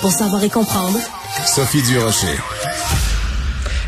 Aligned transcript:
pour 0.00 0.10
savoir 0.12 0.42
et 0.42 0.50
comprendre. 0.50 0.98
Sophie 1.46 1.82
Durocher. 1.82 2.38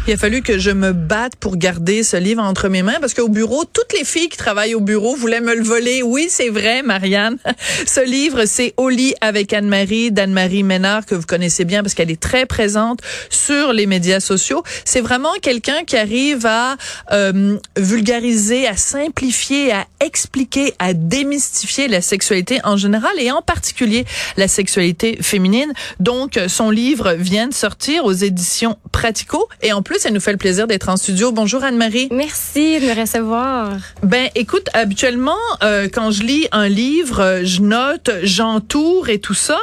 Il 0.09 0.13
a 0.13 0.17
fallu 0.17 0.43
que 0.43 0.59
je 0.59 0.73
me 0.73 0.93
batte 0.93 1.37
pour 1.37 1.57
garder 1.57 2.03
ce 2.03 2.17
livre 2.17 2.43
entre 2.43 2.69
mes 2.69 2.83
mains 2.83 2.99
parce 3.01 3.15
qu'au 3.15 3.29
bureau, 3.29 3.65
toutes 3.65 3.93
les 3.97 4.05
filles 4.05 4.29
qui 4.29 4.37
travaillent 4.37 4.75
au 4.75 4.81
bureau 4.81 5.15
voulaient 5.15 5.41
me 5.41 5.55
le 5.55 5.63
voler. 5.63 6.03
Oui, 6.03 6.27
c'est 6.29 6.49
vrai, 6.49 6.83
Marianne. 6.83 7.39
Ce 7.87 8.05
livre, 8.05 8.45
c'est 8.47 8.75
Au 8.79 8.89
lit 8.89 9.15
avec 9.21 9.53
Anne-Marie, 9.53 10.11
d'Anne-Marie 10.11 10.65
Ménard, 10.65 11.07
que 11.07 11.15
vous 11.15 11.27
connaissez 11.27 11.65
bien 11.65 11.85
parce 11.85 11.95
qu'elle 11.95 12.11
est 12.11 12.21
très 12.21 12.47
présente 12.47 12.99
sur 13.31 13.73
les 13.73 13.87
médias 13.87 14.19
sociaux. 14.19 14.65
C'est 14.85 15.01
vraiment 15.01 15.33
quelqu'un 15.41 15.85
qui 15.85 15.97
arrive 15.97 16.47
à 16.47 16.77
euh, 17.13 17.57
vulgariser, 17.77 18.67
à 18.67 18.77
simplifier, 18.77 19.71
à 19.71 19.87
expliquer, 20.01 20.75
à 20.81 20.95
démystifier 20.95 21.87
la 21.87 22.01
sexualité 22.01 22.59
en 22.65 22.77
général 22.77 23.13
et 23.21 23.31
en 23.31 23.41
particulier 23.41 24.05
la 24.37 24.49
sexualité 24.49 25.19
féminine. 25.23 25.73
Donc, 26.01 26.41
son 26.49 26.71
livre 26.71 27.13
vient 27.13 27.47
de 27.47 27.55
sortir 27.55 28.05
aux 28.05 28.13
éditions 28.13 28.79
Pratico 28.91 29.49
et 29.63 29.73
en 29.73 29.83
plus, 29.83 29.92
ça 29.99 30.11
nous 30.11 30.21
fait 30.21 30.33
le 30.33 30.39
plaisir 30.39 30.67
d'être 30.67 30.89
en 30.89 30.97
studio. 30.97 31.33
Bonjour 31.33 31.63
Anne-Marie. 31.65 32.09
Merci 32.11 32.81
de 32.81 32.87
me 32.87 33.01
recevoir. 33.01 33.77
Ben, 34.03 34.29
écoute, 34.35 34.69
habituellement, 34.75 35.37
euh, 35.63 35.89
quand 35.93 36.11
je 36.11 36.23
lis 36.23 36.47
un 36.53 36.69
livre, 36.69 37.41
je 37.43 37.61
note, 37.61 38.11
j'entoure 38.23 39.09
et 39.09 39.19
tout 39.19 39.35
ça. 39.35 39.59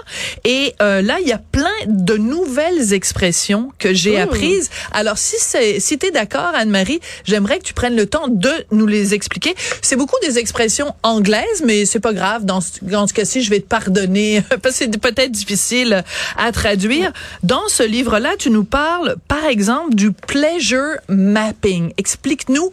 Et 0.45 0.75
euh, 0.81 1.01
là, 1.01 1.17
il 1.21 1.27
y 1.27 1.31
a 1.31 1.37
plein 1.39 1.65
de 1.87 2.17
nouvelles 2.17 2.93
expressions 2.93 3.71
que 3.79 3.93
j'ai 3.93 4.17
Mmh. 4.17 4.21
apprises. 4.21 4.69
Alors, 4.91 5.17
si 5.17 5.35
c'est, 5.39 5.79
si 5.79 5.97
t'es 5.97 6.11
d'accord, 6.11 6.51
Anne-Marie, 6.55 6.99
j'aimerais 7.25 7.59
que 7.59 7.63
tu 7.63 7.73
prennes 7.73 7.95
le 7.95 8.05
temps 8.05 8.27
de 8.27 8.51
nous 8.71 8.87
les 8.87 9.13
expliquer. 9.13 9.55
C'est 9.81 9.95
beaucoup 9.95 10.15
des 10.21 10.37
expressions 10.39 10.93
anglaises, 11.03 11.63
mais 11.65 11.85
c'est 11.85 11.99
pas 11.99 12.13
grave. 12.13 12.45
Dans 12.45 12.61
ce, 12.61 12.71
dans 12.81 13.07
ce 13.07 13.13
cas-ci, 13.13 13.41
je 13.41 13.49
vais 13.49 13.59
te 13.59 13.67
pardonner 13.67 14.41
parce 14.61 14.77
que 14.79 14.85
c'est 14.85 14.97
peut-être 14.97 15.31
difficile 15.31 16.03
à 16.37 16.51
traduire. 16.51 17.11
Dans 17.43 17.67
ce 17.67 17.83
livre-là, 17.83 18.31
tu 18.37 18.49
nous 18.49 18.63
parles, 18.63 19.15
par 19.27 19.45
exemple, 19.45 19.95
du 19.95 20.11
pleasure 20.27 20.99
mapping. 21.07 21.93
Explique-nous, 21.97 22.71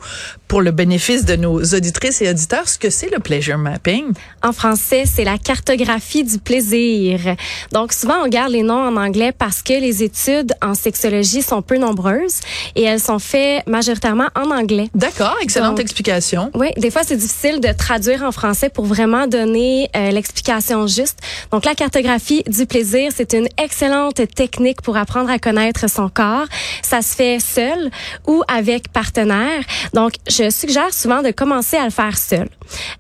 pour 0.49 0.63
le 0.63 0.71
bénéfice 0.71 1.25
de 1.25 1.37
nos 1.37 1.61
auditrices 1.61 2.23
et 2.23 2.31
auditeurs, 2.31 2.69
ce 2.69 2.79
que 2.79 2.91
c'est 2.91 3.11
le 3.11 3.19
pleasure 3.19 3.59
mapping? 3.59 4.13
En 4.43 4.53
français, 4.53 5.05
c'est 5.07 5.25
la 5.25 5.39
cartographie 5.39 6.25
du 6.25 6.39
plaisir. 6.39 7.19
Donc, 7.73 7.93
souvent, 7.93 8.25
on 8.25 8.29
garde 8.29 8.53
les 8.53 8.63
noms 8.63 8.87
en 8.87 8.97
anglais 8.97 9.33
parce 9.37 9.63
que 9.63 9.73
les 9.73 10.03
études 10.03 10.55
en 10.63 10.75
sexologie 10.75 11.43
sont 11.43 11.63
peu 11.63 11.79
nombreuses 11.79 12.41
et 12.75 12.83
elles 12.83 13.01
sont 13.01 13.19
faites 13.19 13.67
majoritairement 13.67 14.29
en 14.37 14.51
anglais. 14.51 14.89
D'accord, 14.95 15.37
excellente 15.43 15.77
Donc, 15.77 15.81
explication. 15.81 16.51
Oui, 16.55 16.69
des 16.77 16.91
fois, 16.91 17.03
c'est 17.05 17.17
difficile 17.17 17.61
de 17.61 17.73
traduire 17.73 18.23
en 18.23 18.33
français 18.33 18.69
pour 18.69 18.85
vraiment 18.85 19.27
donner 19.27 19.91
euh, 19.97 20.11
l'explication 20.11 20.87
juste. 20.87 21.19
Donc, 21.51 21.65
la 21.65 21.75
cartographie 21.75 22.43
du 22.47 22.67
plaisir, 22.67 23.11
c'est 23.15 23.33
une 23.33 23.49
excellente 23.59 24.21
technique 24.35 24.83
pour 24.83 24.97
apprendre 24.97 25.31
à 25.31 25.39
connaître 25.39 25.89
son 25.91 26.09
corps. 26.09 26.47
Ça 26.83 27.03
se 27.03 27.15
fait 27.15 27.39
seul 27.41 27.91
ou 28.27 28.43
avec 28.49 28.93
partenaire. 28.93 29.63
Donc, 29.93 30.13
je 30.29 30.36
suggère 30.51 30.93
souvent 30.93 31.23
de 31.23 31.31
commencer 31.31 31.77
à 31.77 31.85
le 31.85 31.91
faire 31.91 32.17
seul 32.17 32.49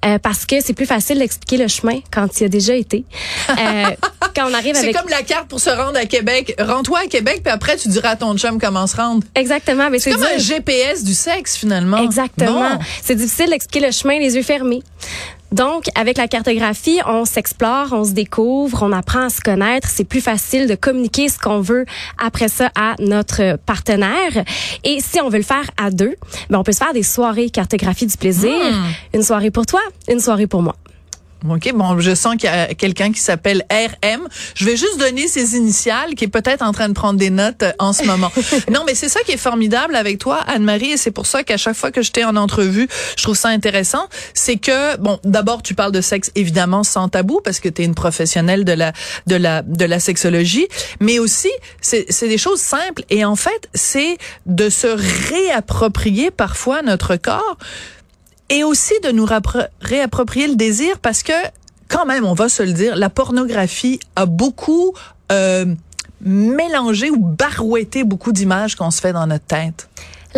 euh, 0.04 0.18
parce 0.18 0.46
que 0.46 0.60
c'est 0.60 0.74
plus 0.74 0.86
facile 0.86 1.18
d'expliquer 1.18 1.56
le 1.56 1.68
chemin 1.68 2.00
quand 2.12 2.40
il 2.40 2.44
a 2.44 2.48
déjà 2.48 2.74
été. 2.74 3.04
Euh, 3.50 3.54
quand 4.34 4.50
on 4.50 4.54
arrive 4.54 4.74
C'est 4.74 4.84
avec... 4.84 4.96
comme 4.96 5.08
la 5.08 5.22
carte 5.22 5.48
pour 5.48 5.60
se 5.60 5.70
rendre 5.70 5.98
à 5.98 6.06
Québec. 6.06 6.54
Rends-toi 6.58 7.00
à 7.00 7.06
Québec, 7.06 7.40
puis 7.44 7.52
après, 7.52 7.76
tu 7.76 7.88
diras 7.88 8.10
à 8.10 8.16
ton 8.16 8.36
chum 8.36 8.60
comment 8.60 8.86
se 8.86 8.96
rendre. 8.96 9.22
Exactement, 9.34 9.90
mais 9.90 9.98
C'est 9.98 10.12
comme 10.12 10.22
un. 10.22 10.38
GPS 10.38 11.04
du 11.04 11.14
sexe, 11.14 11.56
finalement. 11.56 11.98
Exactement. 11.98 12.76
Bon. 12.76 12.78
C'est 13.02 13.16
difficile 13.16 13.50
d'expliquer 13.50 13.86
le 13.86 13.92
chemin 13.92 14.18
les 14.18 14.36
yeux 14.36 14.42
fermés. 14.42 14.82
Donc, 15.52 15.84
avec 15.94 16.18
la 16.18 16.28
cartographie, 16.28 17.00
on 17.06 17.24
s'explore, 17.24 17.88
on 17.92 18.04
se 18.04 18.12
découvre, 18.12 18.82
on 18.82 18.92
apprend 18.92 19.26
à 19.26 19.30
se 19.30 19.40
connaître. 19.40 19.88
C'est 19.88 20.04
plus 20.04 20.20
facile 20.20 20.66
de 20.66 20.74
communiquer 20.74 21.28
ce 21.28 21.38
qu'on 21.38 21.60
veut 21.60 21.84
après 22.18 22.48
ça 22.48 22.70
à 22.74 22.94
notre 22.98 23.56
partenaire. 23.64 24.44
Et 24.84 24.98
si 25.00 25.20
on 25.20 25.28
veut 25.28 25.38
le 25.38 25.44
faire 25.44 25.70
à 25.76 25.90
deux, 25.90 26.16
ben 26.50 26.58
on 26.58 26.64
peut 26.64 26.72
se 26.72 26.78
faire 26.78 26.92
des 26.92 27.02
soirées 27.02 27.50
cartographie 27.50 28.06
du 28.06 28.16
plaisir. 28.16 28.50
Une 29.14 29.22
soirée 29.22 29.50
pour 29.50 29.66
toi, 29.66 29.80
une 30.08 30.20
soirée 30.20 30.46
pour 30.46 30.62
moi. 30.62 30.74
OK, 31.48 31.72
bon, 31.74 32.00
je 32.00 32.14
sens 32.14 32.36
qu'il 32.36 32.48
y 32.48 32.52
a 32.52 32.74
quelqu'un 32.74 33.12
qui 33.12 33.20
s'appelle 33.20 33.64
RM. 33.70 34.26
Je 34.54 34.64
vais 34.64 34.76
juste 34.76 34.98
donner 34.98 35.28
ses 35.28 35.56
initiales, 35.56 36.14
qui 36.14 36.24
est 36.24 36.28
peut-être 36.28 36.62
en 36.62 36.72
train 36.72 36.88
de 36.88 36.94
prendre 36.94 37.18
des 37.18 37.30
notes 37.30 37.62
euh, 37.62 37.72
en 37.78 37.92
ce 37.92 38.04
moment. 38.04 38.32
non, 38.72 38.82
mais 38.86 38.94
c'est 38.94 39.08
ça 39.08 39.20
qui 39.20 39.32
est 39.32 39.36
formidable 39.36 39.94
avec 39.96 40.18
toi, 40.18 40.40
Anne-Marie, 40.46 40.92
et 40.92 40.96
c'est 40.96 41.10
pour 41.10 41.26
ça 41.26 41.44
qu'à 41.44 41.56
chaque 41.56 41.76
fois 41.76 41.90
que 41.90 42.02
je 42.02 42.10
t'ai 42.10 42.24
en 42.24 42.36
entrevue, 42.36 42.88
je 43.16 43.22
trouve 43.22 43.36
ça 43.36 43.48
intéressant. 43.48 44.08
C'est 44.34 44.56
que, 44.56 44.96
bon, 44.96 45.20
d'abord, 45.24 45.62
tu 45.62 45.74
parles 45.74 45.92
de 45.92 46.00
sexe, 46.00 46.30
évidemment, 46.34 46.82
sans 46.82 47.08
tabou, 47.08 47.40
parce 47.44 47.60
que 47.60 47.68
tu 47.68 47.82
es 47.82 47.84
une 47.84 47.94
professionnelle 47.94 48.64
de 48.64 48.72
la, 48.72 48.92
de 49.26 49.36
la, 49.36 49.62
de 49.62 49.84
la 49.84 50.00
sexologie, 50.00 50.66
mais 51.00 51.18
aussi, 51.18 51.50
c'est 51.80 52.06
c'est 52.08 52.28
des 52.28 52.38
choses 52.38 52.60
simples. 52.60 53.02
Et 53.10 53.24
en 53.24 53.36
fait, 53.36 53.68
c'est 53.74 54.16
de 54.46 54.68
se 54.68 54.86
réapproprier 54.86 56.30
parfois 56.30 56.82
notre 56.82 57.16
corps 57.16 57.58
et 58.48 58.64
aussi 58.64 58.94
de 59.02 59.10
nous 59.10 59.26
réapproprier 59.80 60.48
le 60.48 60.56
désir 60.56 60.98
parce 60.98 61.22
que 61.22 61.32
quand 61.88 62.06
même, 62.06 62.24
on 62.24 62.34
va 62.34 62.48
se 62.48 62.62
le 62.62 62.72
dire, 62.72 62.96
la 62.96 63.10
pornographie 63.10 64.00
a 64.16 64.26
beaucoup 64.26 64.92
euh, 65.30 65.66
mélangé 66.20 67.10
ou 67.10 67.18
barouetté 67.18 68.04
beaucoup 68.04 68.32
d'images 68.32 68.74
qu'on 68.74 68.90
se 68.90 69.00
fait 69.00 69.12
dans 69.12 69.26
notre 69.26 69.44
tête. 69.44 69.88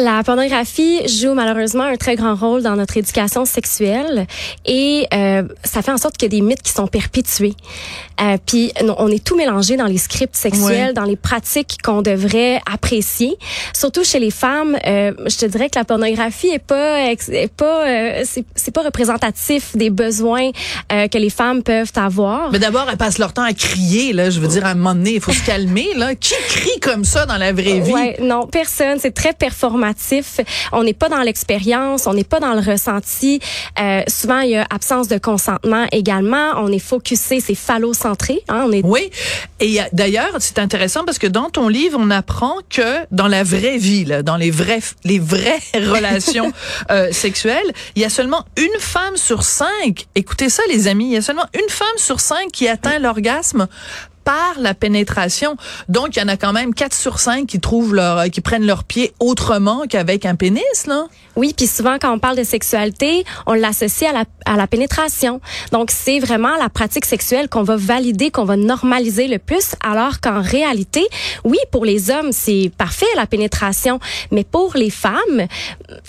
La 0.00 0.22
pornographie 0.22 1.00
joue 1.08 1.34
malheureusement 1.34 1.82
un 1.82 1.96
très 1.96 2.14
grand 2.14 2.36
rôle 2.36 2.62
dans 2.62 2.76
notre 2.76 2.96
éducation 2.96 3.44
sexuelle 3.44 4.28
et 4.64 5.08
euh, 5.12 5.42
ça 5.64 5.82
fait 5.82 5.90
en 5.90 5.96
sorte 5.98 6.16
qu'il 6.16 6.32
y 6.32 6.36
a 6.36 6.38
des 6.38 6.46
mythes 6.46 6.62
qui 6.62 6.70
sont 6.70 6.86
perpétués. 6.86 7.54
Euh, 8.20 8.36
puis 8.46 8.72
on 8.98 9.08
est 9.08 9.24
tout 9.24 9.34
mélangé 9.36 9.76
dans 9.76 9.86
les 9.86 9.98
scripts 9.98 10.36
sexuels, 10.36 10.88
Ouais. 10.88 10.92
dans 10.92 11.02
les 11.02 11.16
pratiques 11.16 11.78
qu'on 11.82 12.00
devrait 12.02 12.60
apprécier. 12.72 13.36
Surtout 13.74 14.04
chez 14.04 14.20
les 14.20 14.30
femmes, 14.30 14.78
euh, 14.86 15.12
je 15.26 15.36
te 15.36 15.46
dirais 15.46 15.68
que 15.68 15.76
la 15.80 15.84
pornographie 15.84 16.46
est 16.48 16.58
pas 16.60 17.00
est 17.10 17.52
pas 17.52 17.88
euh, 17.88 18.24
c'est 18.54 18.70
pas 18.70 18.82
représentatif 18.82 19.76
des 19.76 19.90
besoins 19.90 20.50
euh, 20.92 21.08
que 21.08 21.18
les 21.18 21.30
femmes 21.30 21.64
peuvent 21.64 21.90
avoir. 21.96 22.52
Mais 22.52 22.60
d'abord, 22.60 22.86
elles 22.88 22.98
passent 22.98 23.18
leur 23.18 23.32
temps 23.32 23.42
à 23.42 23.52
crier, 23.52 24.12
là. 24.12 24.30
Je 24.30 24.38
veux 24.38 24.46
dire, 24.48 24.64
à 24.64 24.70
un 24.70 24.74
moment 24.74 24.94
donné, 24.94 25.14
il 25.14 25.20
faut 25.20 25.32
se 25.32 25.44
calmer, 25.44 25.88
là. 25.96 26.14
Qui 26.14 26.34
crie 26.50 26.78
comme 26.80 27.02
ça 27.02 27.26
dans 27.26 27.36
la 27.36 27.52
vraie 27.52 27.80
vie? 27.80 27.92
Ouais, 27.92 28.16
non, 28.22 28.46
personne. 28.46 28.98
C'est 29.00 29.10
très 29.14 29.32
performatif. 29.32 29.87
On 30.72 30.84
n'est 30.84 30.94
pas 30.94 31.08
dans 31.08 31.22
l'expérience, 31.22 32.06
on 32.06 32.14
n'est 32.14 32.24
pas 32.24 32.40
dans 32.40 32.54
le 32.54 32.60
ressenti. 32.60 33.40
Euh, 33.80 34.02
souvent, 34.08 34.40
il 34.40 34.50
y 34.50 34.56
a 34.56 34.66
absence 34.70 35.08
de 35.08 35.18
consentement 35.18 35.86
également. 35.92 36.52
On 36.56 36.70
est 36.72 36.78
focusé, 36.78 37.40
c'est 37.40 37.54
phallocentré. 37.54 38.42
Hein, 38.48 38.68
Oui. 38.84 39.10
Et 39.60 39.78
d'ailleurs, 39.92 40.36
c'est 40.38 40.58
intéressant 40.58 41.04
parce 41.04 41.18
que 41.18 41.26
dans 41.26 41.50
ton 41.50 41.68
livre, 41.68 41.98
on 42.00 42.10
apprend 42.10 42.56
que 42.70 43.06
dans 43.10 43.28
la 43.28 43.42
vraie 43.42 43.78
vie, 43.78 44.04
dans 44.24 44.36
les 44.36 44.50
vraies, 44.50 44.80
les 45.04 45.18
vraies 45.18 45.60
relations 45.74 46.52
euh, 46.90 47.12
sexuelles, 47.12 47.72
il 47.96 48.02
y 48.02 48.04
a 48.04 48.10
seulement 48.10 48.44
une 48.56 48.80
femme 48.80 49.16
sur 49.16 49.42
cinq. 49.42 50.06
Écoutez 50.14 50.48
ça, 50.48 50.62
les 50.68 50.88
amis. 50.88 51.06
Il 51.06 51.12
y 51.12 51.16
a 51.16 51.22
seulement 51.22 51.46
une 51.54 51.68
femme 51.68 51.88
sur 51.96 52.20
cinq 52.20 52.50
qui 52.52 52.68
atteint 52.68 52.98
l'orgasme 52.98 53.68
par 54.28 54.60
la 54.60 54.74
pénétration. 54.74 55.56
Donc, 55.88 56.16
il 56.16 56.18
y 56.18 56.22
en 56.22 56.28
a 56.28 56.36
quand 56.36 56.52
même 56.52 56.74
4 56.74 56.92
sur 56.94 57.18
5 57.18 57.46
qui 57.46 57.60
trouvent 57.60 57.94
leur, 57.94 58.24
qui 58.28 58.42
prennent 58.42 58.66
leur 58.66 58.84
pied 58.84 59.14
autrement 59.20 59.84
qu'avec 59.88 60.26
un 60.26 60.34
pénis, 60.34 60.62
là. 60.86 61.06
Oui, 61.34 61.54
puis 61.56 61.66
souvent 61.66 61.96
quand 61.98 62.12
on 62.12 62.18
parle 62.18 62.36
de 62.36 62.42
sexualité, 62.44 63.24
on 63.46 63.54
l'associe 63.54 64.10
à 64.10 64.12
la, 64.12 64.24
à 64.44 64.56
la 64.58 64.66
pénétration. 64.66 65.40
Donc 65.72 65.90
c'est 65.90 66.18
vraiment 66.18 66.54
la 66.56 66.68
pratique 66.68 67.06
sexuelle 67.06 67.48
qu'on 67.48 67.62
va 67.62 67.76
valider, 67.76 68.30
qu'on 68.30 68.44
va 68.44 68.56
normaliser 68.56 69.28
le 69.28 69.38
plus, 69.38 69.74
alors 69.82 70.20
qu'en 70.20 70.42
réalité, 70.42 71.06
oui, 71.44 71.56
pour 71.70 71.86
les 71.86 72.10
hommes, 72.10 72.32
c'est 72.32 72.70
parfait 72.76 73.06
la 73.16 73.26
pénétration, 73.26 73.98
mais 74.30 74.44
pour 74.44 74.72
les 74.74 74.90
femmes, 74.90 75.46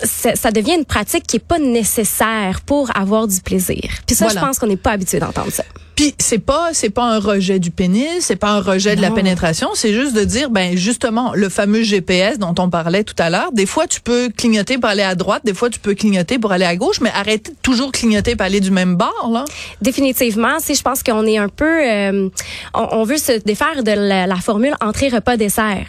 ça, 0.02 0.34
ça 0.36 0.50
devient 0.50 0.74
une 0.74 0.84
pratique 0.84 1.26
qui 1.26 1.36
est 1.36 1.46
pas 1.46 1.58
nécessaire 1.58 2.60
pour 2.66 2.94
avoir 2.94 3.26
du 3.28 3.40
plaisir. 3.40 3.84
Puis 4.06 4.14
ça, 4.16 4.26
Voilà. 4.26 4.40
je 4.40 4.46
pense 4.46 4.58
qu'on 4.58 4.66
n'est 4.66 4.76
pas 4.76 4.90
habitué 4.90 5.20
d'entendre 5.20 5.52
ça. 5.52 5.64
Puis 6.00 6.14
c'est 6.18 6.38
pas 6.38 6.70
c'est 6.72 6.88
pas 6.88 7.04
un 7.04 7.18
rejet 7.18 7.58
du 7.58 7.70
pénis, 7.70 8.08
c'est 8.20 8.36
pas 8.36 8.52
un 8.52 8.62
rejet 8.62 8.96
de 8.96 9.02
la 9.02 9.10
pénétration, 9.10 9.68
c'est 9.74 9.92
juste 9.92 10.14
de 10.14 10.24
dire 10.24 10.48
ben 10.48 10.74
justement 10.74 11.32
le 11.34 11.50
fameux 11.50 11.82
GPS 11.82 12.38
dont 12.38 12.54
on 12.58 12.70
parlait 12.70 13.04
tout 13.04 13.16
à 13.18 13.28
l'heure, 13.28 13.52
des 13.52 13.66
fois 13.66 13.86
tu 13.86 14.00
peux 14.00 14.30
clignoter 14.34 14.78
pour 14.78 14.88
aller 14.88 15.02
à 15.02 15.14
droite, 15.14 15.42
des 15.44 15.52
fois 15.52 15.68
tu 15.68 15.78
peux 15.78 15.94
clignoter 15.94 16.38
pour 16.38 16.52
aller 16.52 16.64
à 16.64 16.74
gauche, 16.74 17.02
mais 17.02 17.10
arrêtez 17.14 17.52
de 17.52 17.56
toujours 17.60 17.92
clignoter 17.92 18.34
pour 18.34 18.46
aller 18.46 18.60
du 18.60 18.70
même 18.70 18.96
bord 18.96 19.28
là. 19.30 19.44
Définitivement, 19.82 20.58
si 20.58 20.74
je 20.74 20.80
pense 20.80 21.02
qu'on 21.02 21.26
est 21.26 21.36
un 21.36 21.50
peu, 21.50 21.86
euh, 21.86 22.30
on, 22.72 22.88
on 22.92 23.04
veut 23.04 23.18
se 23.18 23.32
défaire 23.32 23.84
de 23.84 23.92
la, 23.92 24.26
la 24.26 24.36
formule 24.36 24.72
entrée 24.80 25.10
repas 25.10 25.36
dessert. 25.36 25.86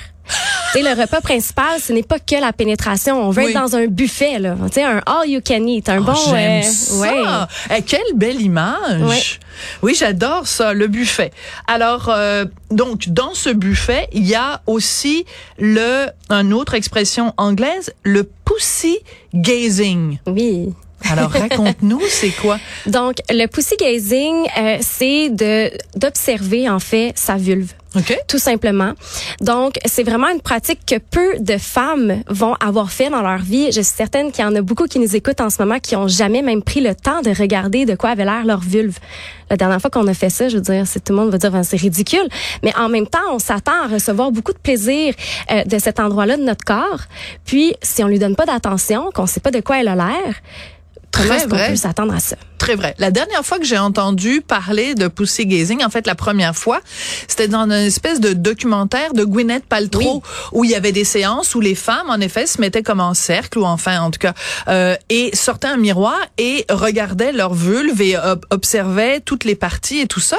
Sais, 0.73 0.81
le 0.81 0.89
repas 1.01 1.19
principal, 1.19 1.79
ce 1.81 1.91
n'est 1.91 2.03
pas 2.03 2.19
que 2.19 2.39
la 2.39 2.53
pénétration. 2.53 3.21
On 3.21 3.29
veut 3.31 3.43
Oui. 3.43 3.51
être 3.51 3.59
dans 3.61 3.75
un 3.75 3.87
buffet, 3.87 4.39
là. 4.39 4.55
Tu 4.67 4.75
sais, 4.75 4.83
un 4.83 5.01
all 5.05 5.27
you 5.29 5.41
can 5.45 5.65
eat, 5.67 5.89
un 5.89 5.99
Oh, 5.99 6.03
bon. 6.03 6.13
j'aime 6.29 6.61
euh, 6.61 6.63
ça. 6.63 6.95
ouais. 6.95 7.77
Eh, 7.77 7.81
quelle 7.81 8.13
belle 8.15 8.39
image. 8.41 9.01
Ouais. 9.01 9.21
Oui, 9.83 9.95
j'adore 9.99 10.47
ça, 10.47 10.73
le 10.73 10.87
buffet. 10.87 11.31
Alors, 11.67 12.07
euh, 12.09 12.45
donc, 12.69 13.09
dans 13.09 13.33
ce 13.33 13.49
buffet, 13.49 14.07
il 14.13 14.25
y 14.25 14.35
a 14.35 14.61
aussi 14.65 15.25
le, 15.59 16.07
une 16.29 16.53
autre 16.53 16.73
expression 16.73 17.33
anglaise, 17.37 17.91
le 18.03 18.23
pussy 18.45 18.97
gazing. 19.33 20.19
Oui. 20.27 20.69
Alors 21.09 21.31
raconte-nous, 21.43 22.01
c'est 22.09 22.29
quoi? 22.29 22.59
Donc 22.85 23.15
le 23.29 23.47
pussy 23.47 23.75
gazing, 23.75 24.45
euh, 24.57 24.77
c'est 24.81 25.29
de 25.31 25.71
d'observer 25.95 26.69
en 26.69 26.79
fait 26.79 27.13
sa 27.15 27.37
vulve. 27.37 27.73
OK. 27.95 28.17
Tout 28.27 28.38
simplement. 28.38 28.93
Donc, 29.41 29.73
c'est 29.85 30.03
vraiment 30.03 30.29
une 30.29 30.39
pratique 30.39 30.79
que 30.85 30.97
peu 30.97 31.39
de 31.39 31.57
femmes 31.57 32.23
vont 32.29 32.53
avoir 32.55 32.89
fait 32.89 33.09
dans 33.09 33.21
leur 33.21 33.39
vie. 33.39 33.65
Je 33.65 33.81
suis 33.81 33.95
certaine 33.95 34.31
qu'il 34.31 34.45
y 34.45 34.47
en 34.47 34.55
a 34.55 34.61
beaucoup 34.61 34.85
qui 34.85 34.97
nous 34.97 35.13
écoutent 35.13 35.41
en 35.41 35.49
ce 35.49 35.61
moment 35.61 35.77
qui 35.79 35.97
ont 35.97 36.07
jamais 36.07 36.41
même 36.41 36.63
pris 36.63 36.79
le 36.79 36.95
temps 36.95 37.21
de 37.21 37.29
regarder 37.31 37.85
de 37.85 37.95
quoi 37.95 38.11
avait 38.11 38.23
l'air 38.23 38.45
leur 38.45 38.61
vulve. 38.61 38.97
La 39.49 39.57
dernière 39.57 39.81
fois 39.81 39.89
qu'on 39.89 40.07
a 40.07 40.13
fait 40.13 40.29
ça, 40.29 40.47
je 40.47 40.55
veux 40.55 40.61
dire, 40.61 40.88
c'est 40.88 41.03
tout 41.03 41.11
le 41.11 41.19
monde 41.19 41.31
va 41.31 41.38
dire 41.38 41.51
ben, 41.51 41.63
c'est 41.63 41.77
ridicule, 41.77 42.27
mais 42.63 42.73
en 42.77 42.88
même 42.88 43.07
temps, 43.07 43.19
on 43.33 43.39
s'attend 43.39 43.83
à 43.83 43.88
recevoir 43.88 44.31
beaucoup 44.31 44.53
de 44.53 44.57
plaisir 44.57 45.13
euh, 45.51 45.65
de 45.65 45.77
cet 45.77 45.99
endroit-là 45.99 46.38
de 46.38 46.43
notre 46.43 46.63
corps. 46.63 47.01
Puis, 47.45 47.73
si 47.81 48.03
on 48.05 48.07
lui 48.07 48.19
donne 48.19 48.38
pas 48.38 48.45
d'attention, 48.45 49.09
qu'on 49.13 49.25
sait 49.25 49.41
pas 49.41 49.51
de 49.51 49.59
quoi 49.59 49.81
elle 49.81 49.89
a 49.89 49.95
l'air, 49.95 50.35
est-ce 51.19 51.47
qu'on 51.47 51.57
peut 51.57 51.75
s'attendre 51.75 52.13
à 52.13 52.19
ça? 52.19 52.35
Très 52.57 52.75
vrai. 52.75 52.93
La 52.99 53.09
dernière 53.09 53.43
fois 53.43 53.57
que 53.57 53.65
j'ai 53.65 53.77
entendu 53.77 54.41
parler 54.41 54.93
de 54.93 55.07
pussy 55.07 55.47
gazing, 55.47 55.83
en 55.83 55.89
fait, 55.89 56.05
la 56.05 56.13
première 56.13 56.55
fois, 56.55 56.79
c'était 57.27 57.47
dans 57.47 57.63
une 57.63 57.71
espèce 57.71 58.19
de 58.19 58.33
documentaire 58.33 59.13
de 59.13 59.23
Gwyneth 59.23 59.65
Paltrow 59.65 60.21
où 60.51 60.63
il 60.63 60.69
y 60.69 60.75
avait 60.75 60.91
des 60.91 61.03
séances 61.03 61.55
où 61.55 61.59
les 61.59 61.73
femmes, 61.73 62.09
en 62.09 62.19
effet, 62.19 62.45
se 62.45 62.61
mettaient 62.61 62.83
comme 62.83 62.99
en 62.99 63.15
cercle 63.15 63.57
ou 63.57 63.65
enfin, 63.65 63.99
en 64.01 64.11
tout 64.11 64.19
cas, 64.19 64.33
euh, 64.67 64.95
et 65.09 65.35
sortaient 65.35 65.69
un 65.69 65.77
miroir 65.77 66.19
et 66.37 66.65
regardaient 66.69 67.31
leur 67.31 67.55
vulve 67.55 67.99
et 68.01 68.15
observaient 68.51 69.21
toutes 69.21 69.43
les 69.43 69.55
parties 69.55 69.99
et 69.99 70.07
tout 70.07 70.19
ça. 70.19 70.37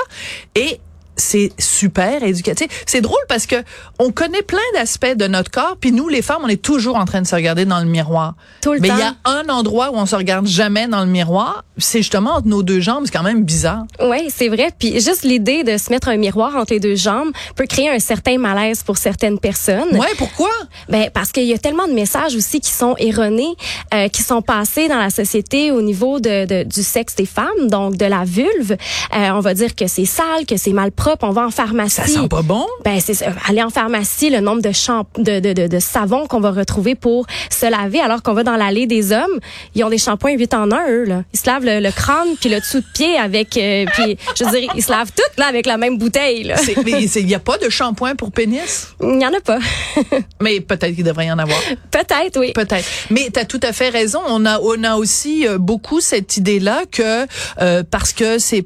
Et 0.55 0.79
c'est 1.17 1.53
super 1.59 2.23
éducatif. 2.23 2.85
C'est 2.87 3.01
drôle 3.01 3.21
parce 3.29 3.47
que 3.47 3.57
on 3.99 4.11
connaît 4.11 4.43
plein 4.43 4.59
d'aspects 4.75 5.15
de 5.15 5.27
notre 5.27 5.51
corps, 5.51 5.77
puis 5.81 5.93
nous, 5.93 6.09
les 6.09 6.23
femmes, 6.23 6.43
on 6.43 6.49
est 6.49 6.63
toujours 6.63 6.97
en 6.97 7.05
train 7.05 7.23
de 7.23 7.27
se 7.27 7.35
regarder 7.35 7.65
dans 7.65 7.81
le 7.81 7.87
miroir. 7.87 8.35
Tout 8.61 8.73
le 8.73 8.81
Mais 8.81 8.89
il 8.89 8.99
y 8.99 9.03
a 9.03 9.15
un 9.25 9.49
endroit 9.49 9.91
où 9.91 9.97
on 9.97 10.07
se 10.07 10.17
regarde 10.17 10.47
jamais 10.47 10.89
dans 10.89 11.01
le 11.01 11.11
miroir, 11.11 11.65
c'est 11.79 11.99
justement 11.99 12.33
entre 12.37 12.49
nos 12.49 12.63
deux 12.63 12.81
jambes. 12.81 13.05
C'est 13.07 13.13
quand 13.13 13.23
même 13.23 13.45
bizarre. 13.45 13.85
Oui, 14.01 14.29
c'est 14.29 14.49
vrai. 14.49 14.71
Puis 14.79 15.01
juste 15.01 15.23
l'idée 15.23 15.65
de 15.65 15.77
se 15.77 15.91
mettre 15.91 16.09
un 16.09 16.17
miroir 16.17 16.57
entre 16.57 16.73
les 16.73 16.81
deux 16.81 16.97
jambes 16.97 17.33
peut 17.57 17.67
créer 17.67 17.91
un 17.91 17.99
certain 17.99 18.39
malaise 18.39 18.83
pour 18.83 18.97
certaines 18.97 19.39
personnes. 19.39 19.97
Ouais, 19.97 20.15
pourquoi? 20.19 20.51
Ben 20.89 21.11
parce 21.13 21.33
qu'il 21.33 21.45
y 21.45 21.53
a 21.53 21.59
tellement 21.59 21.87
de 21.87 21.93
messages 21.93 22.35
aussi 22.35 22.61
qui 22.61 22.71
sont 22.71 22.95
erronés, 22.99 23.55
euh, 23.95 24.09
qui 24.09 24.23
sont 24.23 24.43
passés 24.43 24.89
dans 24.89 24.99
la 24.99 25.11
société 25.11 25.71
au 25.71 25.83
niveau 25.83 26.21
de, 26.21 26.47
de, 26.47 26.63
du 26.65 26.83
sexe 26.83 27.15
des 27.15 27.27
femmes, 27.27 27.69
donc 27.69 27.97
de 27.97 28.07
la 28.07 28.25
vulve. 28.25 28.73
Euh, 28.73 29.31
on 29.33 29.41
va 29.41 29.55
dire 29.55 29.75
que 29.75 29.87
c'est 29.87 30.05
sale, 30.05 30.47
que 30.47 30.57
c'est 30.57 30.73
mal 30.73 30.93
propre. 30.93 31.12
On 31.23 31.31
va 31.31 31.47
en 31.47 31.51
pharmacie. 31.51 31.97
Ça 31.97 32.07
sent 32.07 32.29
pas 32.29 32.43
bon? 32.43 32.67
Ben 32.85 32.99
c'est 33.01 33.17
aller 33.49 33.63
en 33.63 33.71
pharmacie, 33.71 34.31
le 34.31 34.41
nombre 34.41 34.63
de 34.63 34.73
de, 35.19 35.41
de, 35.41 35.53
de, 35.53 35.67
de 35.67 35.79
savons 35.79 36.27
qu'on 36.27 36.41
va 36.41 36.51
retrouver 36.51 36.95
pour 36.95 37.27
se 37.51 37.71
laver, 37.71 38.01
alors 38.01 38.23
qu'on 38.23 38.33
va 38.33 38.43
dans 38.43 38.57
l'allée 38.57 38.87
des 38.87 39.13
hommes, 39.13 39.39
ils 39.75 39.85
ont 39.85 39.91
des 39.91 39.99
shampoings 39.99 40.33
8 40.33 40.55
en 40.55 40.71
1, 40.71 40.89
eux, 40.89 41.05
là. 41.05 41.23
Ils 41.33 41.39
se 41.39 41.47
lavent 41.47 41.65
le, 41.65 41.91
crâne 41.91 42.37
puis 42.41 42.49
le 42.49 42.61
dessous 42.61 42.81
de 42.81 42.87
pied 42.95 43.17
avec, 43.17 43.57
euh, 43.57 43.85
puis 43.93 44.17
je 44.37 44.45
veux 44.45 44.51
dire, 44.51 44.73
ils 44.75 44.83
se 44.83 44.91
lavent 44.91 45.13
toutes 45.15 45.39
là 45.39 45.47
avec 45.47 45.67
la 45.67 45.77
même 45.77 45.99
bouteille. 45.99 46.45
Là. 46.45 46.57
Mais 46.85 47.03
il 47.03 47.27
n'y 47.27 47.35
a 47.35 47.39
pas 47.39 47.59
de 47.59 47.69
shampoing 47.69 48.17
pour 48.17 48.33
pénis? 48.33 48.89
Il 49.01 49.19
n'y 49.19 49.27
en 49.27 49.33
a 49.33 49.41
pas. 49.41 49.59
mais 50.41 50.61
peut-être 50.61 50.95
qu'il 50.95 51.05
devrait 51.05 51.27
y 51.27 51.33
en 51.33 51.39
avoir. 51.39 51.59
Peut-être, 51.91 52.39
oui. 52.39 52.53
Peut-être. 52.53 52.87
Mais 53.11 53.29
tu 53.33 53.39
as 53.39 53.45
tout 53.45 53.61
à 53.63 53.73
fait 53.73 53.91
raison. 53.91 54.21
On 54.27 54.45
a, 54.47 54.59
on 54.61 54.83
a 54.85 54.97
aussi 54.97 55.47
euh, 55.47 55.59
beaucoup 55.59 56.01
cette 56.01 56.37
idée-là 56.37 56.83
que 56.91 57.27
euh, 57.61 57.83
parce 57.89 58.13
que 58.13 58.39
c'est 58.39 58.65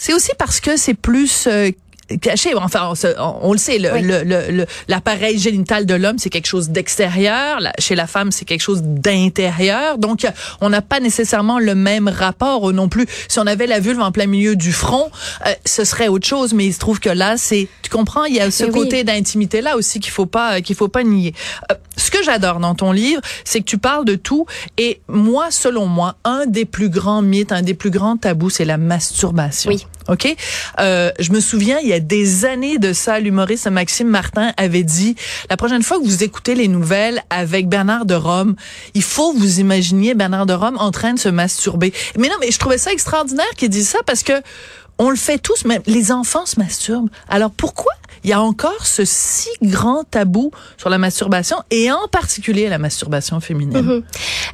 c'est 0.00 0.14
aussi 0.14 0.30
parce 0.38 0.60
que 0.60 0.78
c'est 0.78 0.94
plus 0.94 1.46
euh, 1.46 1.70
caché. 2.18 2.54
Enfin, 2.54 2.92
on, 3.18 3.52
le 3.52 3.58
sait, 3.58 3.78
l'appareil 3.78 5.32
le, 5.32 5.36
le, 5.36 5.38
génital 5.38 5.86
de 5.86 5.94
l'homme, 5.94 6.18
c'est 6.18 6.30
quelque 6.30 6.46
chose 6.46 6.70
d'extérieur. 6.70 7.60
Chez 7.78 7.94
la 7.94 8.06
femme, 8.06 8.32
c'est 8.32 8.44
quelque 8.44 8.62
chose 8.62 8.82
d'intérieur. 8.82 9.98
Donc, 9.98 10.26
on 10.60 10.70
n'a 10.70 10.82
pas 10.82 11.00
nécessairement 11.00 11.58
le 11.58 11.74
même 11.74 12.08
rapport 12.08 12.72
non 12.72 12.88
plus. 12.88 13.06
Si 13.28 13.38
on 13.38 13.46
avait 13.46 13.66
la 13.66 13.80
vulve 13.80 14.00
en 14.00 14.12
plein 14.12 14.26
milieu 14.26 14.56
du 14.56 14.72
front, 14.72 15.10
euh, 15.46 15.52
ce 15.64 15.84
serait 15.84 16.08
autre 16.08 16.26
chose. 16.26 16.52
Mais 16.54 16.66
il 16.66 16.72
se 16.72 16.78
trouve 16.78 17.00
que 17.00 17.10
là, 17.10 17.36
c'est, 17.36 17.68
tu 17.82 17.90
comprends, 17.90 18.24
il 18.24 18.34
y 18.34 18.40
a 18.40 18.50
ce 18.50 18.64
côté 18.64 19.04
d'intimité 19.04 19.60
là 19.60 19.76
aussi 19.76 20.00
qu'il 20.00 20.12
faut 20.12 20.26
pas, 20.26 20.60
qu'il 20.60 20.76
faut 20.76 20.88
pas 20.88 21.04
nier. 21.04 21.34
Euh, 21.70 21.74
ce 21.96 22.10
que 22.10 22.22
j'adore 22.22 22.60
dans 22.60 22.74
ton 22.74 22.92
livre, 22.92 23.20
c'est 23.44 23.60
que 23.60 23.64
tu 23.64 23.78
parles 23.78 24.04
de 24.04 24.14
tout. 24.14 24.46
Et 24.78 25.00
moi, 25.08 25.50
selon 25.50 25.86
moi, 25.86 26.16
un 26.24 26.46
des 26.46 26.64
plus 26.64 26.88
grands 26.88 27.22
mythes, 27.22 27.52
un 27.52 27.62
des 27.62 27.74
plus 27.74 27.90
grands 27.90 28.16
tabous, 28.16 28.50
c'est 28.50 28.64
la 28.64 28.78
masturbation. 28.78 29.70
Oui. 29.70 29.86
OK? 30.08 30.34
Euh, 30.80 31.10
je 31.18 31.32
me 31.32 31.40
souviens, 31.40 31.78
il 31.82 31.88
y 31.88 31.92
a 31.92 32.00
des 32.00 32.44
années 32.44 32.78
de 32.78 32.92
ça, 32.92 33.20
l'humoriste 33.20 33.68
Maxime 33.68 34.08
Martin 34.08 34.52
avait 34.56 34.82
dit, 34.82 35.16
la 35.48 35.56
prochaine 35.56 35.82
fois 35.82 35.98
que 35.98 36.04
vous 36.04 36.22
écoutez 36.22 36.54
les 36.54 36.68
nouvelles 36.68 37.22
avec 37.30 37.68
Bernard 37.68 38.06
de 38.06 38.14
Rome, 38.14 38.56
il 38.94 39.02
faut 39.02 39.32
vous 39.32 39.60
imaginer 39.60 40.14
Bernard 40.14 40.46
de 40.46 40.52
Rome 40.52 40.76
en 40.78 40.90
train 40.90 41.14
de 41.14 41.18
se 41.18 41.28
masturber. 41.28 41.92
Mais 42.18 42.28
non, 42.28 42.36
mais 42.40 42.50
je 42.50 42.58
trouvais 42.58 42.78
ça 42.78 42.92
extraordinaire 42.92 43.50
qu'il 43.56 43.68
dise 43.68 43.88
ça 43.88 43.98
parce 44.06 44.22
que 44.22 44.32
on 45.00 45.08
le 45.08 45.16
fait 45.16 45.38
tous, 45.38 45.64
même 45.64 45.80
les 45.86 46.12
enfants 46.12 46.44
se 46.44 46.60
masturbent. 46.60 47.08
Alors 47.28 47.50
pourquoi 47.50 47.92
il 48.22 48.28
y 48.28 48.34
a 48.34 48.40
encore 48.40 48.84
ce 48.84 49.06
si 49.06 49.48
grand 49.62 50.04
tabou 50.04 50.50
sur 50.76 50.90
la 50.90 50.98
masturbation 50.98 51.56
et 51.70 51.90
en 51.90 52.06
particulier 52.12 52.68
la 52.68 52.76
masturbation 52.76 53.40
féminine? 53.40 53.80
Mhm. 53.80 54.02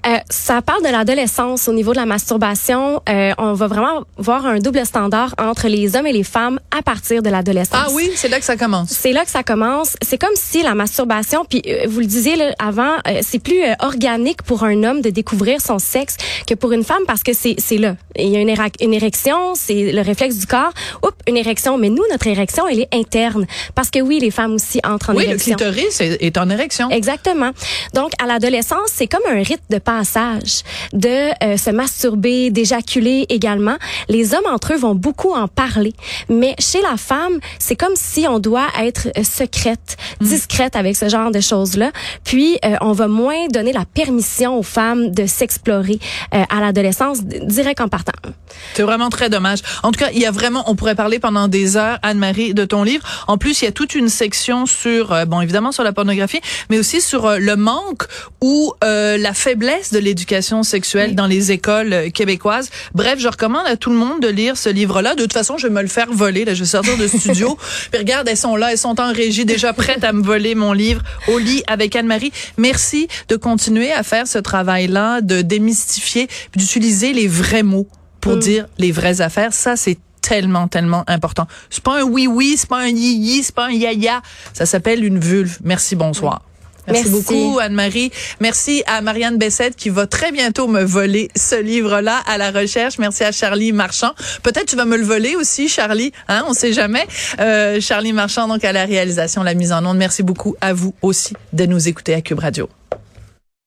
euh, 0.07 0.17
ça 0.31 0.63
parle 0.63 0.85
de 0.85 0.89
l'adolescence 0.89 1.67
au 1.67 1.73
niveau 1.73 1.91
de 1.91 1.97
la 1.97 2.07
masturbation. 2.07 3.03
Euh, 3.09 3.33
on 3.39 3.55
va 3.55 3.67
vraiment 3.67 4.05
voir 4.19 4.47
un 4.47 4.61
double 4.61 4.87
standard 4.87 5.35
entre 5.39 5.67
les 5.67 5.97
hommes 5.97 6.07
et 6.07 6.13
les 6.13 6.23
femmes 6.23 6.61
à 6.71 6.81
partir 6.83 7.25
de 7.25 7.29
l'adolescence. 7.29 7.87
Ah 7.89 7.91
oui, 7.93 8.13
c'est 8.15 8.29
là 8.29 8.39
que 8.39 8.45
ça 8.45 8.57
commence. 8.57 8.91
C'est 8.91 9.13
là 9.13 9.25
que 9.25 9.31
ça 9.33 9.43
commence. 9.43 9.97
C'est 10.01 10.19
comme 10.19 10.37
si 10.37 10.63
la 10.63 10.77
masturbation, 10.77 11.45
puis 11.45 11.61
euh, 11.67 11.87
vous 11.89 11.99
le 11.99 12.07
disiez 12.07 12.37
là, 12.37 12.55
avant, 12.61 12.95
c'est 13.23 13.41
plus 13.41 13.63
organique 13.81 14.43
pour 14.43 14.63
un 14.63 14.85
homme 14.85 15.01
de 15.01 15.11
découvrir 15.11 15.61
son 15.61 15.81
sexe 15.81 16.17
que 16.47 16.55
pour 16.55 16.71
une 16.71 16.85
femme 16.85 17.03
parce 17.09 17.25
que 17.25 17.33
c'est 17.33 17.57
c'est 17.59 17.79
là. 17.79 17.97
Il 18.15 18.29
y 18.29 18.37
a 18.37 18.41
une, 18.41 18.55
une 18.81 18.95
érection, 18.95 19.55
c'est 19.57 19.91
le 19.91 20.03
réflexe 20.03 20.36
du 20.37 20.47
corps. 20.47 20.73
Oups, 21.03 21.17
une 21.27 21.37
érection. 21.37 21.79
Mais 21.79 21.89
nous, 21.89 22.03
notre 22.11 22.27
érection, 22.27 22.67
elle 22.69 22.81
est 22.81 22.95
interne. 22.95 23.47
Parce 23.75 23.91
que 23.91 24.01
oui, 24.01 24.19
les 24.21 24.31
femmes 24.31 24.55
aussi 24.55 24.81
entrent 24.85 25.11
en 25.11 25.15
érection. 25.15 25.57
Oui, 25.59 25.65
le 25.65 25.73
clitoris 25.73 26.01
est, 26.01 26.39
en 26.39 26.51
érection. 26.51 26.91
Exactement. 26.91 27.51
Donc, 27.95 28.13
à 28.23 28.27
l'adolescence, 28.27 28.91
c'est 28.93 29.07
comme 29.07 29.23
un 29.29 29.43
rite 29.43 29.63
de 29.71 29.79
passage 29.79 30.63
de 30.93 31.09
euh, 31.45 31.57
se 31.57 31.71
masturber, 31.71 32.51
d'éjaculer 32.51 33.27
également. 33.29 33.77
Les 34.09 34.35
hommes 34.35 34.47
entre 34.51 34.75
eux 34.75 34.77
vont 34.77 34.95
beaucoup 34.95 35.33
en 35.33 35.49
parler. 35.49 35.95
Mais 36.29 36.55
chez 36.59 36.81
la 36.83 36.97
femme, 36.97 37.39
c'est 37.59 37.77
comme 37.77 37.95
si 37.95 38.27
on 38.29 38.39
doit 38.39 38.69
être 38.81 39.09
euh, 39.17 39.25
secrète, 39.25 39.97
mm. 40.21 40.27
discrète 40.27 40.77
avec 40.77 40.97
ce 40.97 41.09
genre 41.09 41.31
de 41.31 41.41
choses-là. 41.41 41.93
Puis, 42.25 42.59
euh, 42.65 42.77
on 42.81 42.93
va 42.93 43.09
moins 43.09 43.49
donner 43.49 43.73
la 43.73 43.85
permission 43.85 44.59
aux 44.59 44.63
femmes 44.63 45.11
de 45.11 45.27
s'explorer 45.27 45.99
à 46.33 46.61
l'adolescence 46.61 47.23
direct 47.23 47.81
en 47.81 47.89
partant. 47.89 48.13
C'est 48.75 48.83
vraiment 48.83 49.09
très 49.11 49.29
dommage. 49.29 49.61
En 49.83 49.91
tout 49.91 49.99
cas, 49.99 50.11
il 50.17 50.23
y 50.23 50.27
a 50.27 50.31
vraiment, 50.31 50.65
on 50.71 50.75
pourrait 50.75 50.95
parler 50.95 51.19
pendant 51.19 51.47
des 51.47 51.77
heures, 51.77 51.99
Anne-Marie, 52.03 52.55
de 52.55 52.65
ton 52.65 52.83
livre. 52.83 53.07
En 53.29 53.37
plus, 53.37 53.61
il 53.61 53.67
y 53.67 53.69
a 53.69 53.73
toute 53.73 53.95
une 53.95 54.09
section 54.09 54.65
sur, 54.65 55.13
euh, 55.13 55.27
bon, 55.27 55.43
évidemment 55.43 55.73
sur 55.73 55.85
la 55.85 55.93
pornographie, 55.93 56.41
mais 56.71 56.79
aussi 56.79 57.03
sur 57.03 57.27
euh, 57.27 57.39
le 57.39 57.55
manque 57.55 58.05
ou 58.41 58.73
euh, 58.83 59.19
la 59.19 59.35
faiblesse 59.35 59.93
de 59.93 59.99
l'éducation 59.99 60.63
sexuelle 60.63 61.15
dans 61.15 61.27
les 61.27 61.53
écoles 61.53 62.11
québécoises. 62.13 62.71
Bref, 62.95 63.19
je 63.19 63.29
recommande 63.29 63.67
à 63.67 63.77
tout 63.77 63.91
le 63.91 63.97
monde 63.97 64.21
de 64.23 64.29
lire 64.29 64.57
ce 64.57 64.71
livre-là. 64.71 65.15
De 65.15 65.23
toute 65.23 65.35
façon, 65.35 65.59
je 65.59 65.67
vais 65.67 65.73
me 65.73 65.83
le 65.83 65.89
faire 65.89 66.11
voler. 66.11 66.47
Là, 66.47 66.55
je 66.55 66.61
vais 66.61 66.67
sortir 66.67 66.97
de 66.97 67.07
studio. 67.07 67.59
Puis 67.91 67.99
regarde, 67.99 68.27
elles 68.27 68.39
sont 68.39 68.57
là, 68.57 68.73
elles 68.73 68.79
sont 68.79 68.99
en 68.99 69.13
régie, 69.13 69.45
déjà 69.45 69.75
prêtes 69.75 70.03
à 70.03 70.15
me 70.15 70.23
voler 70.23 70.55
mon 70.55 70.73
livre 70.73 71.03
au 71.29 71.37
lit 71.37 71.63
avec 71.67 71.95
Anne-Marie. 71.95 72.33
Merci 72.57 73.07
de 73.29 73.37
continuer 73.37 73.93
à 73.93 74.03
faire 74.03 74.27
ce 74.27 74.39
travail-là, 74.39 75.21
de 75.21 75.43
démystifier, 75.43 76.27
d'utiliser 76.57 77.13
les 77.13 77.29
vrais 77.29 77.63
mots 77.63 77.87
pour 78.23 78.37
mm. 78.37 78.41
dire 78.41 78.67
les 78.79 78.93
vraies 78.93 79.21
affaires. 79.21 79.53
Ça, 79.53 79.77
c'est 79.77 79.99
tellement, 80.27 80.67
tellement 80.67 81.05
important. 81.07 81.47
C'est 81.71 81.83
pas 81.83 82.01
un 82.01 82.03
oui-oui, 82.03 82.57
c'est 82.59 82.69
pas 82.69 82.81
un 82.81 82.89
yi-yi, 82.89 83.45
c'est 83.45 83.55
pas 83.55 83.67
un 83.67 83.71
ya-ya. 83.71 84.23
Ça 84.53 84.67
s'appelle 84.67 85.05
une 85.05 85.21
vulve. 85.21 85.59
Merci, 85.63 85.95
bonsoir. 85.95 86.43
Merci, 86.89 87.11
beaucoup, 87.11 87.59
Anne-Marie. 87.61 88.11
Merci 88.41 88.83
à 88.87 89.01
Marianne 89.03 89.39
Bessette 89.39 89.77
qui 89.77 89.89
va 89.89 90.07
très 90.07 90.33
bientôt 90.33 90.69
me 90.69 90.83
voler 90.83 91.31
ce 91.37 91.61
livre-là 91.61 92.23
à 92.27 92.39
la 92.39 92.51
recherche. 92.51 92.99
Merci 92.99 93.25
à 93.25 93.33
Charlie 93.33 93.73
Marchand. 93.73 94.13
Peut-être 94.43 94.67
tu 94.67 94.77
vas 94.77 94.85
me 94.85 94.97
le 94.97 95.05
voler 95.05 95.37
aussi, 95.37 95.69
Charlie. 95.69 96.13
Hein, 96.29 96.45
on 96.49 96.55
sait 96.55 96.73
jamais. 96.73 97.07
Euh, 97.41 97.81
Charlie 97.81 98.13
Marchand, 98.13 98.47
donc 98.47 98.65
à 98.65 98.73
la 98.73 98.85
réalisation, 98.85 99.43
la 99.43 99.55
mise 99.55 99.73
en 99.73 99.85
onde. 99.85 99.97
Merci 99.97 100.23
beaucoup 100.23 100.57
à 100.61 100.73
vous 100.73 100.95
aussi 101.03 101.35
de 101.53 101.67
nous 101.67 101.89
écouter 101.89 102.15
à 102.15 102.21
Cube 102.21 102.39
Radio. 102.39 102.69